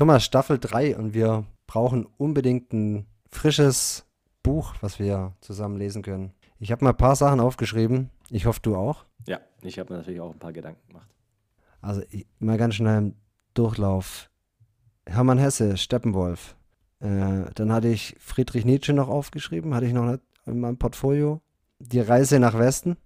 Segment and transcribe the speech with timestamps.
[0.00, 4.06] Thomas, Staffel 3 und wir brauchen unbedingt ein frisches
[4.42, 6.32] Buch, was wir zusammen lesen können.
[6.58, 8.08] Ich habe mal ein paar Sachen aufgeschrieben.
[8.30, 9.04] Ich hoffe, du auch.
[9.26, 11.10] Ja, ich habe mir natürlich auch ein paar Gedanken gemacht.
[11.82, 13.14] Also ich, mal ganz schnell im
[13.52, 14.30] Durchlauf.
[15.04, 16.56] Hermann Hesse, Steppenwolf.
[17.00, 21.42] Äh, dann hatte ich Friedrich Nietzsche noch aufgeschrieben, hatte ich noch nicht in meinem Portfolio.
[21.78, 22.96] Die Reise nach Westen,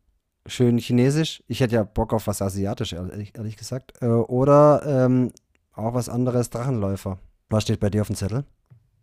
[0.47, 1.43] schön chinesisch.
[1.49, 4.01] Ich hätte ja Bock auf was Asiatisch, ehrlich, ehrlich gesagt.
[4.01, 5.33] Äh, oder ähm,
[5.77, 7.19] auch was anderes, Drachenläufer.
[7.49, 8.45] Was steht bei dir auf dem Zettel?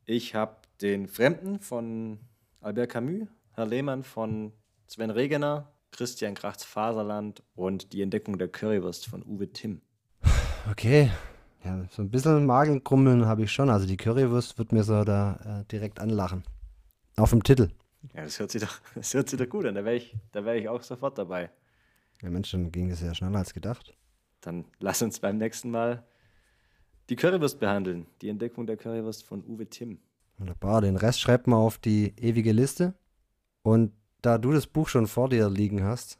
[0.06, 2.20] Ich habe den Fremden von
[2.60, 4.52] Albert Camus, Herr Lehmann von
[4.88, 9.82] Sven Regener, Christian Krachts Faserland und die Entdeckung der Currywurst von Uwe Timm.
[10.70, 11.10] Okay.
[11.64, 13.70] Ja, so ein bisschen Magenkrummeln habe ich schon.
[13.70, 16.44] Also die Currywurst wird mir so da äh, direkt anlachen.
[17.18, 17.70] Auf dem Titel.
[18.16, 19.76] Ja, das hört sich doch, das hört sich doch gut an.
[19.76, 21.52] Da wäre ich, wär ich auch sofort dabei.
[22.22, 23.96] Ja, Mensch, dann ging es ja schneller als gedacht.
[24.42, 26.04] Dann lass uns beim nächsten Mal
[27.12, 28.08] die Currywurst behandeln.
[28.22, 30.00] Die Entdeckung der Currywurst von Uwe Timm.
[30.38, 30.80] Wunderbar.
[30.80, 32.94] Den Rest schreibt man auf die ewige Liste.
[33.64, 33.92] Und
[34.22, 36.20] da du das Buch schon vor dir liegen hast,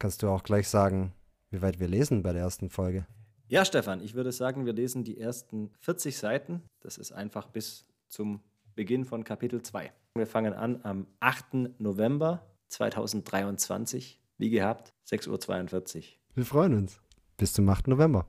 [0.00, 1.12] kannst du auch gleich sagen,
[1.50, 3.06] wie weit wir lesen bei der ersten Folge.
[3.46, 6.62] Ja, Stefan, ich würde sagen, wir lesen die ersten 40 Seiten.
[6.80, 8.40] Das ist einfach bis zum
[8.74, 9.92] Beginn von Kapitel 2.
[10.16, 11.78] Wir fangen an am 8.
[11.78, 14.20] November 2023.
[14.38, 16.02] Wie gehabt, 6.42 Uhr.
[16.34, 17.00] Wir freuen uns.
[17.36, 17.86] Bis zum 8.
[17.86, 18.26] November.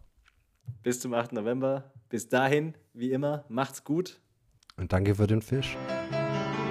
[0.83, 1.33] Bis zum 8.
[1.33, 1.91] November.
[2.09, 4.19] Bis dahin, wie immer, macht's gut.
[4.77, 5.77] Und danke für den Fisch.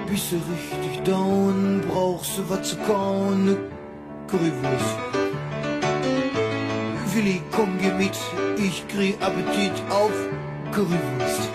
[0.09, 3.57] Bist du richtig down, brauchst du was zu kauen, ne
[4.29, 4.99] Currywurst.
[7.15, 8.17] Willi, komm, geh mit,
[8.59, 10.13] ich krieg Appetit auf
[10.73, 11.54] Currywurst.